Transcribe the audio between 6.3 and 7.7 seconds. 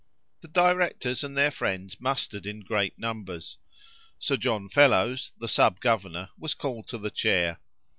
was called to the chair.